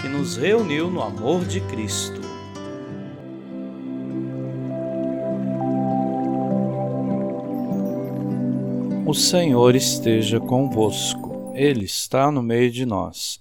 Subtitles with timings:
[0.00, 2.20] que nos reuniu no amor de Cristo.
[9.06, 13.40] O Senhor esteja convosco, Ele está no meio de nós.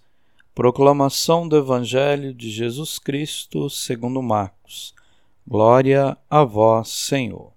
[0.54, 4.94] Proclamação do Evangelho de Jesus Cristo segundo Marcos.
[5.46, 7.52] Glória a vós, Senhor.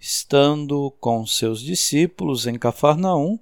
[0.00, 3.38] Estando com seus discípulos em Cafarnaum,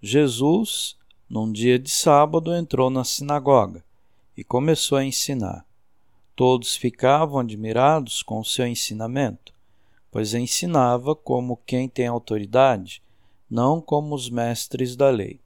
[0.00, 0.96] Jesus
[1.28, 3.84] num dia de sábado, entrou na sinagoga
[4.36, 5.64] e começou a ensinar.
[6.36, 9.52] Todos ficavam admirados com o seu ensinamento,
[10.10, 13.02] pois ensinava como quem tem autoridade,
[13.50, 15.40] não como os mestres da lei.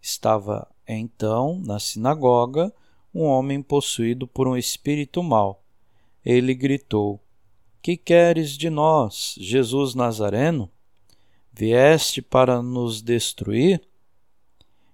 [0.00, 2.72] Estava então na sinagoga
[3.14, 5.62] um homem possuído por um espírito mau.
[6.24, 7.20] Ele gritou:
[7.82, 10.70] Que queres de nós, Jesus Nazareno?
[11.52, 13.82] Vieste para nos destruir?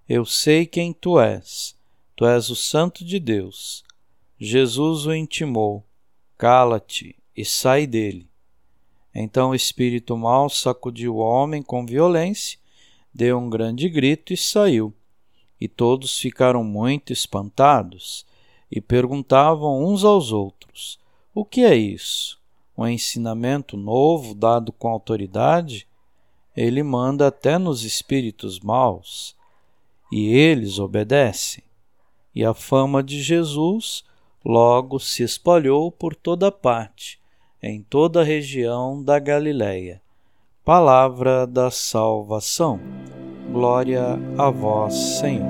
[0.09, 1.75] Eu sei quem tu és.
[2.15, 3.83] Tu és o Santo de Deus.
[4.39, 5.83] Jesus o intimou:
[6.39, 8.29] Cala-te e sai dele.
[9.13, 12.57] Então o espírito mau sacudiu o homem com violência,
[13.13, 14.95] deu um grande grito e saiu.
[15.61, 18.25] E todos ficaram muito espantados
[18.71, 21.01] e perguntavam uns aos outros:
[21.35, 22.39] O que é isso?
[22.79, 25.85] Um ensinamento novo dado com autoridade?
[26.57, 29.35] Ele manda até nos espíritos maus
[30.11, 31.65] e eles obedecem.
[32.35, 34.05] E a fama de Jesus
[34.45, 37.19] logo se espalhou por toda parte,
[37.63, 40.01] em toda a região da Galiléia.
[40.65, 42.81] Palavra da salvação.
[43.53, 45.47] Glória a vós, Senhor.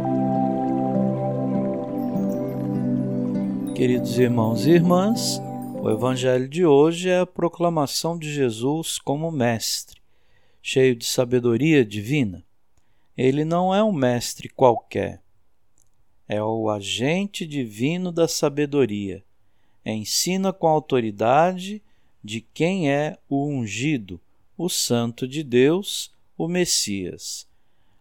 [3.75, 5.41] Queridos irmãos e irmãs,
[5.83, 10.01] o Evangelho de hoje é a proclamação de Jesus como Mestre,
[10.63, 12.46] cheio de sabedoria divina.
[13.17, 15.23] Ele não é um mestre qualquer.
[16.29, 19.25] É o agente divino da sabedoria.
[19.85, 21.83] Ensina com autoridade
[22.23, 24.21] de quem é o ungido,
[24.59, 27.47] o Santo de Deus, o Messias.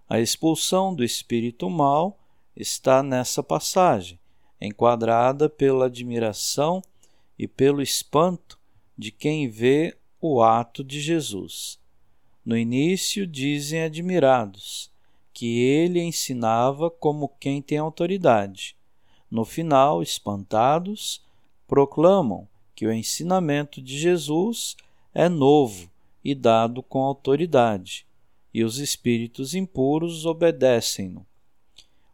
[0.10, 2.20] A expulsão do espírito mal
[2.56, 4.20] está nessa passagem,
[4.60, 6.82] enquadrada pela admiração
[7.38, 8.60] e pelo espanto
[8.98, 11.80] de quem vê o ato de Jesus.
[12.44, 14.92] No início dizem admirados:
[15.36, 18.78] que ele ensinava como quem tem autoridade.
[19.30, 21.22] No final, espantados,
[21.68, 24.78] proclamam que o ensinamento de Jesus
[25.14, 25.92] é novo
[26.24, 28.08] e dado com autoridade,
[28.54, 31.26] e os espíritos impuros obedecem-no.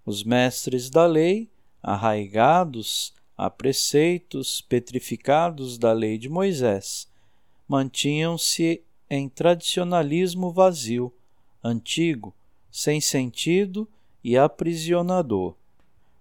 [0.03, 1.47] Os mestres da lei,
[1.81, 7.07] arraigados a preceitos petrificados da lei de Moisés,
[7.67, 11.13] mantinham-se em tradicionalismo vazio,
[11.63, 12.33] antigo,
[12.71, 13.87] sem sentido
[14.23, 15.53] e aprisionador.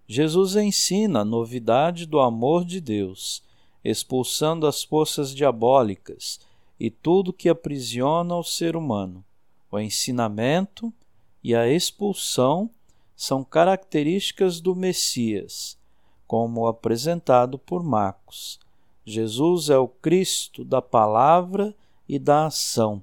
[0.06, 3.42] Jesus ensina a novidade do amor de Deus,
[3.84, 6.40] expulsando as forças diabólicas
[6.78, 9.24] e tudo que aprisiona o ser humano.
[9.70, 10.92] O ensinamento
[11.44, 12.68] e a expulsão
[13.14, 15.78] são características do Messias,
[16.26, 18.58] como apresentado por Marcos.
[19.04, 21.74] Jesus é o Cristo da palavra
[22.08, 23.02] e da ação,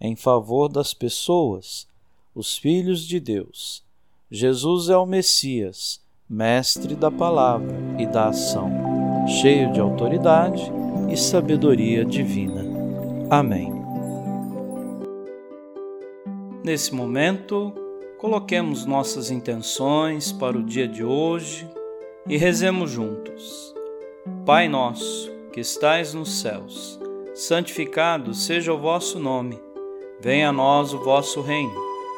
[0.00, 1.88] em favor das pessoas,
[2.36, 3.82] os filhos de Deus.
[4.30, 8.70] Jesus é o Messias, mestre da palavra e da ação,
[9.40, 10.70] cheio de autoridade
[11.10, 12.62] e sabedoria divina.
[13.30, 13.72] Amém.
[16.62, 17.72] Nesse momento,
[18.18, 21.66] coloquemos nossas intenções para o dia de hoje
[22.28, 23.74] e rezemos juntos.
[24.44, 27.00] Pai nosso, que estais nos céus,
[27.34, 29.58] santificado seja o vosso nome.
[30.20, 31.95] Venha a nós o vosso reino